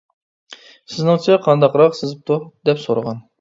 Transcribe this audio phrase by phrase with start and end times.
[0.93, 2.39] سىزنىڭچە، قانداقراق سىزىپتۇ؟—
[2.71, 3.23] دەپ سورىغان.